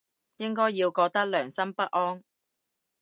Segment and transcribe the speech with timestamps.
[0.37, 2.23] 應該要覺得良心不安